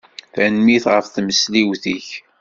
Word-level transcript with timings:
Tanemmirt 0.33 0.85
ɣef 0.91 1.05
tmesliwt-ik. 1.07 2.07